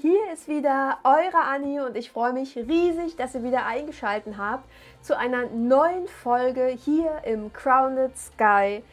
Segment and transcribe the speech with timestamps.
[0.00, 4.64] hier ist wieder eure Anni und ich freue mich riesig, dass ihr wieder eingeschaltet habt
[5.02, 8.84] zu einer neuen Folge hier im Crowned Sky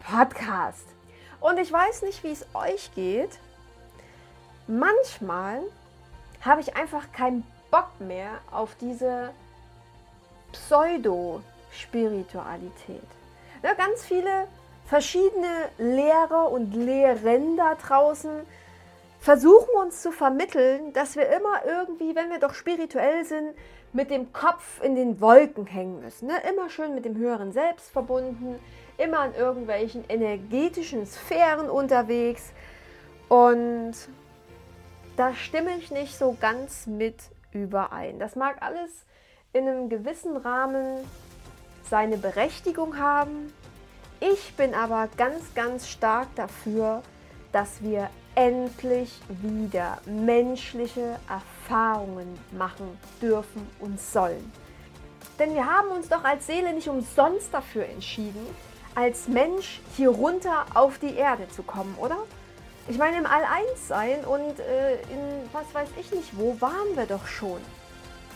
[0.00, 0.86] Podcast.
[1.40, 3.38] Und ich weiß nicht, wie es euch geht.
[4.66, 5.62] Manchmal
[6.42, 9.30] habe ich einfach keinen Bock mehr auf diese
[10.52, 13.02] Pseudo-Spiritualität.
[13.62, 14.48] Ja, ganz viele
[14.86, 18.46] verschiedene Lehrer und Lehren da draußen
[19.18, 23.54] versuchen uns zu vermitteln, dass wir immer irgendwie, wenn wir doch spirituell sind,
[23.92, 26.28] mit dem Kopf in den Wolken hängen müssen.
[26.28, 26.34] Ne?
[26.48, 28.58] Immer schön mit dem höheren Selbst verbunden,
[28.98, 32.52] immer in irgendwelchen energetischen Sphären unterwegs.
[33.28, 33.94] Und
[35.16, 37.16] da stimme ich nicht so ganz mit
[37.52, 38.18] überein.
[38.18, 39.06] Das mag alles
[39.52, 40.98] in einem gewissen Rahmen
[41.88, 43.52] seine Berechtigung haben.
[44.20, 47.02] Ich bin aber ganz, ganz stark dafür,
[47.56, 54.52] dass wir endlich wieder menschliche Erfahrungen machen dürfen und sollen.
[55.38, 58.46] Denn wir haben uns doch als Seele nicht umsonst dafür entschieden,
[58.94, 62.18] als Mensch hier runter auf die Erde zu kommen, oder?
[62.88, 67.26] Ich meine, im All-Eins-Sein und äh, in was weiß ich nicht wo waren wir doch
[67.26, 67.62] schon.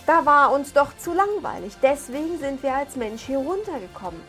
[0.07, 1.75] Da war uns doch zu langweilig.
[1.83, 4.23] Deswegen sind wir als Mensch hier runtergekommen.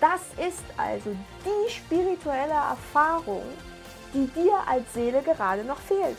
[0.00, 1.10] Das ist also
[1.44, 3.42] die spirituelle Erfahrung,
[4.14, 6.16] die dir als Seele gerade noch fehlt.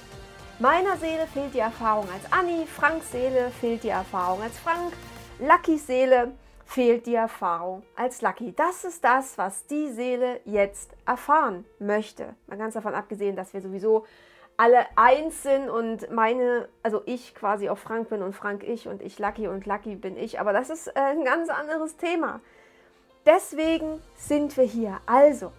[0.59, 4.93] Meiner Seele fehlt die Erfahrung als Anni, Franks Seele fehlt die Erfahrung als Frank,
[5.39, 6.33] Luckys Seele
[6.65, 8.53] fehlt die Erfahrung als Lucky.
[8.55, 12.35] Das ist das, was die Seele jetzt erfahren möchte.
[12.47, 14.05] Mal ganz davon abgesehen, dass wir sowieso
[14.55, 19.01] alle eins sind und meine, also ich quasi auch Frank bin und Frank ich und
[19.01, 20.39] ich Lucky und Lucky bin ich.
[20.41, 22.41] Aber das ist äh, ein ganz anderes Thema.
[23.25, 24.99] Deswegen sind wir hier.
[25.05, 25.53] Also,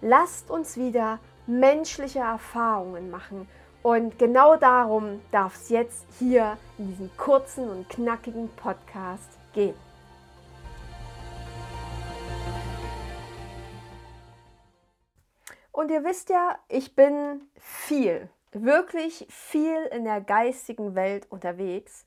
[0.00, 3.48] lasst uns wieder menschliche Erfahrungen machen.
[3.82, 9.74] Und genau darum darf es jetzt hier in diesem kurzen und knackigen Podcast gehen.
[15.72, 22.04] Und ihr wisst ja, ich bin viel, wirklich viel in der geistigen Welt unterwegs.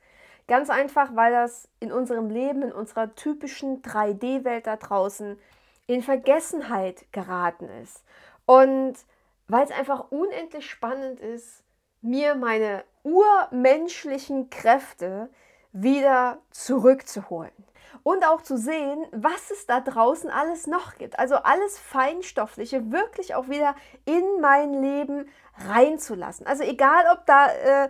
[0.47, 5.39] Ganz einfach, weil das in unserem Leben, in unserer typischen 3D-Welt da draußen
[5.87, 8.03] in Vergessenheit geraten ist.
[8.45, 8.95] Und
[9.47, 11.63] weil es einfach unendlich spannend ist,
[12.01, 15.29] mir meine urmenschlichen Kräfte
[15.71, 17.51] wieder zurückzuholen.
[18.03, 21.17] Und auch zu sehen, was es da draußen alles noch gibt.
[21.19, 26.45] Also alles Feinstoffliche wirklich auch wieder in mein Leben reinzulassen.
[26.45, 27.89] Also egal, ob da äh,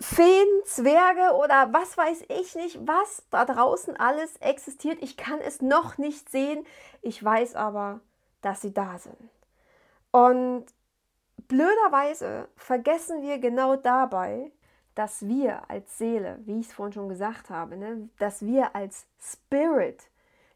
[0.00, 4.98] Feen, Zwerge oder was weiß ich nicht, was da draußen alles existiert.
[5.02, 6.66] Ich kann es noch nicht sehen.
[7.02, 8.00] Ich weiß aber,
[8.40, 9.16] dass sie da sind.
[10.10, 10.66] Und
[11.48, 14.52] blöderweise vergessen wir genau dabei,
[14.94, 19.06] dass wir als Seele, wie ich es vorhin schon gesagt habe, ne, dass wir als
[19.18, 20.10] Spirit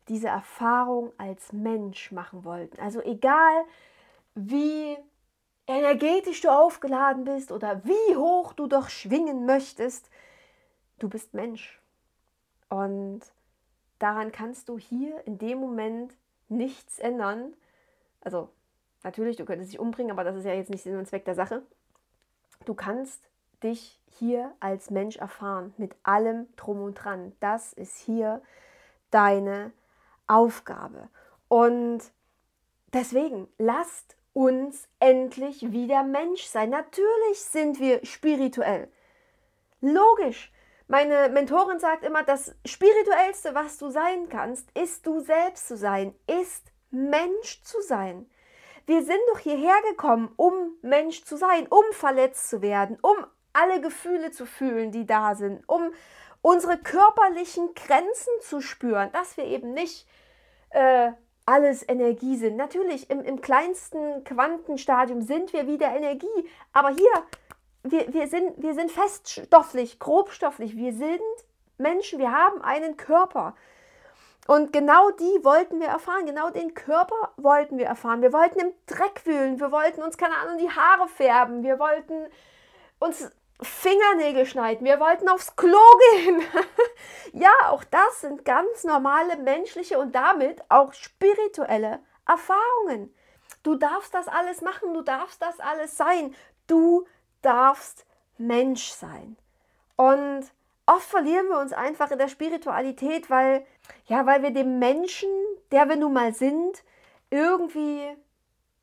[0.08, 2.78] diese Erfahrung als Mensch machen wollten.
[2.80, 3.64] Also egal,
[4.34, 4.98] wie
[5.66, 10.10] energetisch du aufgeladen bist oder wie hoch du doch schwingen möchtest,
[10.98, 11.80] du bist Mensch.
[12.68, 13.22] Und
[13.98, 16.14] daran kannst du hier in dem Moment
[16.48, 17.54] nichts ändern.
[18.20, 18.50] Also
[19.04, 21.34] Natürlich, du könntest dich umbringen, aber das ist ja jetzt nicht Sinn und Zweck der
[21.34, 21.62] Sache.
[22.64, 23.22] Du kannst
[23.62, 27.32] dich hier als Mensch erfahren, mit allem drum und dran.
[27.38, 28.42] Das ist hier
[29.10, 29.72] deine
[30.26, 31.08] Aufgabe.
[31.48, 32.00] Und
[32.94, 36.70] deswegen lasst uns endlich wieder Mensch sein.
[36.70, 38.88] Natürlich sind wir spirituell.
[39.80, 40.50] Logisch.
[40.88, 46.14] Meine Mentorin sagt immer, das Spirituellste, was du sein kannst, ist du selbst zu sein,
[46.26, 48.26] ist Mensch zu sein.
[48.86, 50.52] Wir sind doch hierher gekommen, um
[50.82, 53.14] Mensch zu sein, um verletzt zu werden, um
[53.52, 55.92] alle Gefühle zu fühlen, die da sind, um
[56.42, 60.06] unsere körperlichen Grenzen zu spüren, dass wir eben nicht
[60.70, 61.12] äh,
[61.46, 62.56] alles Energie sind.
[62.56, 67.12] Natürlich, im, im kleinsten Quantenstadium sind wir wieder Energie, aber hier,
[67.82, 71.20] wir, wir, sind, wir sind feststofflich, grobstofflich, wir sind
[71.78, 73.54] Menschen, wir haben einen Körper.
[74.46, 78.20] Und genau die wollten wir erfahren, genau den Körper wollten wir erfahren.
[78.20, 82.26] Wir wollten im Dreck wühlen, wir wollten uns, keine Ahnung, die Haare färben, wir wollten
[82.98, 83.30] uns
[83.62, 85.78] Fingernägel schneiden, wir wollten aufs Klo
[86.14, 86.42] gehen.
[87.32, 93.14] ja, auch das sind ganz normale menschliche und damit auch spirituelle Erfahrungen.
[93.62, 96.34] Du darfst das alles machen, du darfst das alles sein,
[96.66, 97.06] du
[97.40, 98.04] darfst
[98.36, 99.36] Mensch sein.
[99.96, 100.44] Und
[100.86, 103.66] oft verlieren wir uns einfach in der Spiritualität, weil,
[104.06, 105.28] ja, weil wir dem Menschen,
[105.70, 106.82] der wir nun mal sind,
[107.30, 108.06] irgendwie,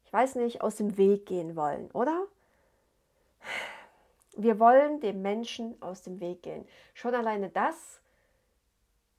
[0.06, 2.26] ich weiß nicht, aus dem Weg gehen wollen, oder?
[4.36, 6.68] Wir wollen dem Menschen aus dem Weg gehen.
[6.94, 8.02] Schon alleine das,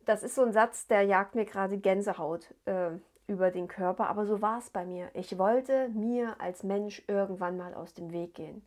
[0.05, 2.91] das ist so ein Satz, der jagt mir gerade Gänsehaut äh,
[3.27, 5.11] über den Körper, aber so war es bei mir.
[5.15, 8.65] Ich wollte mir als Mensch irgendwann mal aus dem Weg gehen.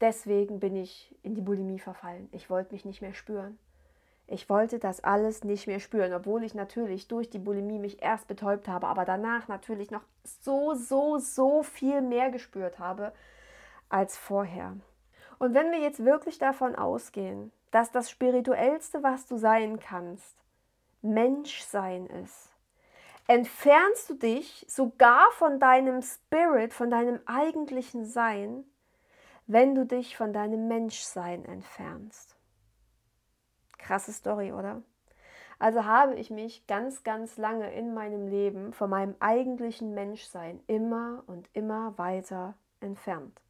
[0.00, 2.28] Deswegen bin ich in die Bulimie verfallen.
[2.32, 3.58] Ich wollte mich nicht mehr spüren.
[4.26, 8.28] Ich wollte das alles nicht mehr spüren, obwohl ich natürlich durch die Bulimie mich erst
[8.28, 13.12] betäubt habe, aber danach natürlich noch so, so, so viel mehr gespürt habe
[13.88, 14.76] als vorher.
[15.38, 20.36] Und wenn wir jetzt wirklich davon ausgehen, dass das Spirituellste, was du sein kannst,
[21.02, 22.52] Menschsein ist,
[23.26, 28.64] entfernst du dich sogar von deinem Spirit, von deinem eigentlichen Sein,
[29.52, 32.36] wenn du dich von deinem Menschsein entfernst.
[33.78, 34.80] Krasse Story, oder?
[35.58, 41.24] Also habe ich mich ganz, ganz lange in meinem Leben von meinem eigentlichen Menschsein immer
[41.26, 43.40] und immer weiter entfernt.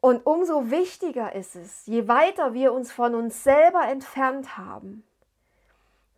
[0.00, 5.02] Und umso wichtiger ist es, je weiter wir uns von uns selber entfernt haben,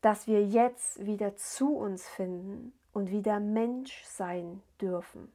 [0.02, 5.32] dass wir jetzt wieder zu uns finden und wieder Mensch sein dürfen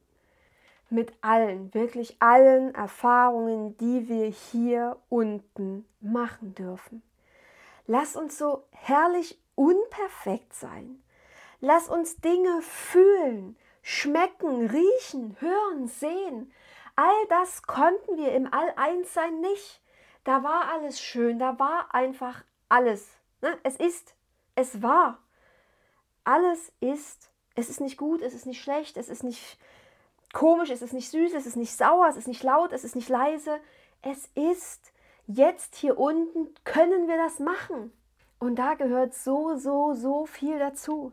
[0.89, 7.01] mit allen, wirklich allen Erfahrungen, die wir hier unten machen dürfen.
[7.85, 11.01] Lass uns so herrlich unperfekt sein.
[11.59, 16.51] Lass uns Dinge fühlen, schmecken, riechen, hören, sehen.
[16.95, 19.81] All das konnten wir im All-Eins-Sein nicht.
[20.23, 23.09] Da war alles schön, da war einfach alles.
[23.41, 23.57] Ne?
[23.63, 24.15] Es ist,
[24.55, 25.19] es war.
[26.23, 27.31] Alles ist.
[27.55, 29.57] Es ist nicht gut, es ist nicht schlecht, es ist nicht
[30.33, 32.95] komisch, es ist nicht süß, es ist nicht sauer, es ist nicht laut, es ist
[32.95, 33.59] nicht leise.
[34.01, 34.91] Es ist
[35.27, 37.91] jetzt hier unten, können wir das machen.
[38.39, 41.12] Und da gehört so, so, so viel dazu.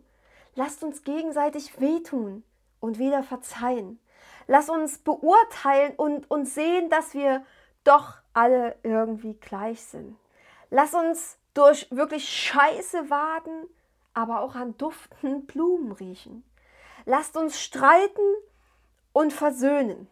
[0.55, 2.45] Lasst uns gegenseitig wehtun
[2.81, 3.99] und wieder verzeihen.
[4.47, 7.45] Lass uns beurteilen und, und sehen, dass wir
[7.83, 10.17] doch alle irgendwie gleich sind.
[10.71, 13.69] Lass uns durch wirklich Scheiße waden,
[14.13, 16.45] aber auch an duftenden Blumen riechen.
[17.07, 18.23] Lasst uns streiten
[19.15, 20.09] und versöhnen.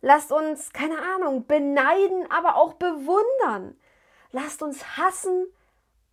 [0.00, 3.78] Lasst uns, keine Ahnung, beneiden, aber auch bewundern.
[4.32, 5.46] Lasst uns hassen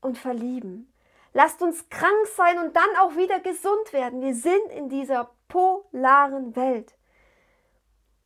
[0.02, 0.94] und verlieben.
[1.34, 4.22] Lasst uns krank sein und dann auch wieder gesund werden.
[4.22, 6.94] Wir sind in dieser polaren Welt.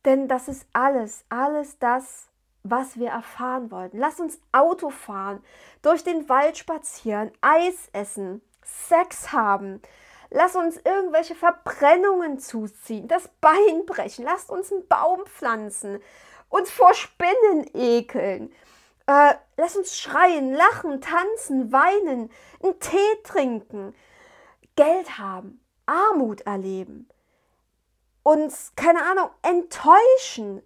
[0.04, 2.28] Denn das ist alles, alles das,
[2.62, 3.98] was wir erfahren wollten.
[3.98, 5.42] Lasst uns Auto fahren,
[5.82, 9.80] durch den Wald spazieren, Eis essen, Sex haben,
[10.30, 14.24] Lass uns irgendwelche Verbrennungen zuziehen, das Bein brechen.
[14.24, 16.02] Lasst uns einen Baum pflanzen,
[16.48, 18.52] uns vor Spinnen ekeln.
[19.06, 22.30] Äh, lass uns schreien, lachen, tanzen, weinen,
[22.62, 23.94] einen Tee trinken,
[24.74, 27.08] Geld haben, Armut erleben,
[28.24, 30.60] uns, keine Ahnung, enttäuschen.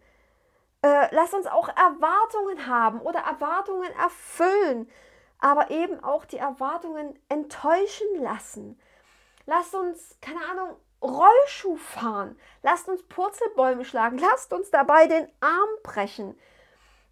[0.80, 4.90] Äh, lass uns auch Erwartungen haben oder Erwartungen erfüllen,
[5.38, 8.80] aber eben auch die Erwartungen enttäuschen lassen.
[9.50, 12.38] Lasst uns, keine Ahnung, Rollschuh fahren.
[12.62, 14.16] Lasst uns Purzelbäume schlagen.
[14.16, 16.38] Lasst uns dabei den Arm brechen.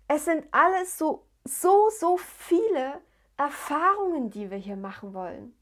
[0.06, 3.02] Es sind alles so, so, so viele
[3.36, 5.52] Erfahrungen, die wir hier machen wollen.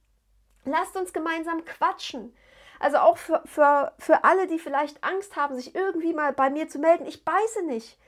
[0.66, 2.36] Lasst uns gemeinsam quatschen.
[2.78, 6.68] Also auch für, für, für alle, die vielleicht Angst haben, sich irgendwie mal bei mir
[6.68, 7.06] zu melden.
[7.06, 7.98] Ich beiße nicht.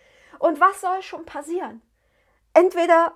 [0.41, 1.81] Und was soll schon passieren?
[2.53, 3.15] Entweder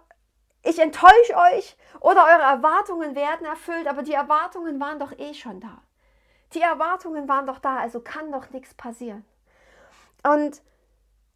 [0.62, 5.60] ich enttäusche euch oder eure Erwartungen werden erfüllt, aber die Erwartungen waren doch eh schon
[5.60, 5.82] da.
[6.54, 9.24] Die Erwartungen waren doch da, also kann doch nichts passieren.
[10.22, 10.62] Und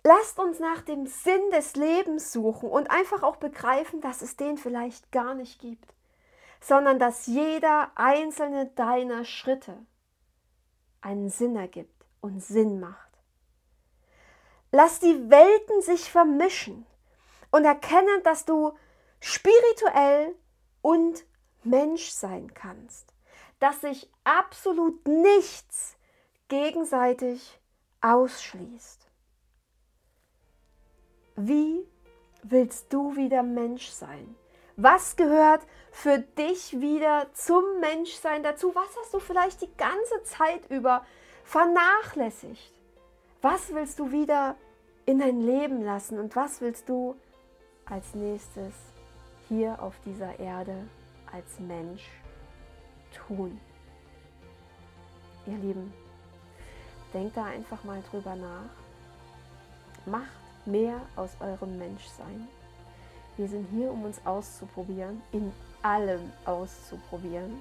[0.05, 4.59] lasst uns nach dem Sinn des Lebens suchen und einfach auch begreifen, dass es den
[4.59, 5.95] vielleicht gar nicht gibt,
[6.61, 9.77] sondern dass jeder einzelne deiner Schritte
[11.01, 13.07] einen Sinn ergibt und Sinn macht.
[14.71, 16.87] Lass die Welten sich vermischen
[17.51, 18.73] und erkennen, dass du
[19.27, 20.37] spirituell
[20.83, 21.25] und
[21.65, 23.13] Mensch sein kannst,
[23.59, 25.97] dass sich absolut nichts
[26.47, 27.61] gegenseitig
[28.01, 29.11] ausschließt.
[31.35, 31.89] Wie
[32.45, 34.37] willst du wieder Mensch sein?
[34.77, 38.77] Was gehört für dich wieder zum Menschsein dazu?
[38.77, 41.05] Was hast du vielleicht die ganze Zeit über
[41.43, 42.73] vernachlässigt?
[43.43, 44.55] Was willst du wieder
[45.05, 47.17] in dein Leben lassen und was willst du
[47.87, 48.96] als nächstes
[49.49, 50.77] hier auf dieser Erde
[51.33, 52.09] als Mensch
[53.13, 53.61] tun.
[55.47, 55.93] Ihr Lieben,
[57.15, 58.71] denkt da einfach mal drüber nach.
[60.05, 62.49] Macht mehr aus eurem Menschsein.
[63.37, 67.59] Wir sind hier, um uns auszuprobieren, in allem auszuprobieren.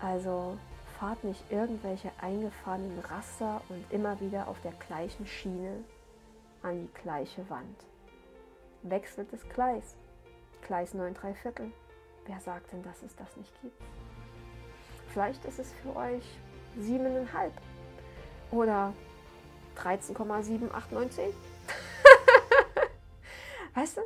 [0.00, 0.56] Also
[0.98, 5.84] fahrt nicht irgendwelche eingefahrenen Raster und immer wieder auf der gleichen Schiene,
[6.62, 7.84] an die gleiche Wand.
[8.82, 9.96] Wechselt das Gleis.
[10.66, 11.72] Gleis 9 3 Viertel.
[12.26, 13.82] Wer sagt denn, dass es das nicht gibt?
[15.12, 16.24] Vielleicht ist es für euch
[16.78, 17.50] 7,5
[18.50, 18.92] oder
[19.76, 21.32] 13,78910.
[23.74, 24.00] weißt du?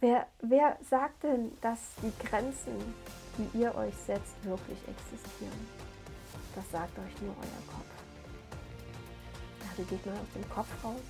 [0.00, 2.94] Wer, wer sagt denn, dass die Grenzen,
[3.38, 5.68] die ihr euch setzt, wirklich existieren?
[6.54, 7.86] Das sagt euch nur euer Kopf.
[9.68, 11.02] Also geht mal aus dem Kopf raus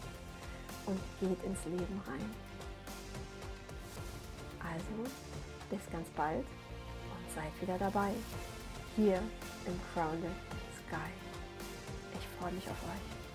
[0.86, 2.45] und geht ins Leben rein.
[4.72, 5.10] Also,
[5.70, 8.12] bis ganz bald und seid wieder dabei.
[8.96, 9.18] Hier
[9.66, 10.30] im Grounded
[10.86, 11.10] Sky.
[12.14, 13.25] Ich freue mich auf euch.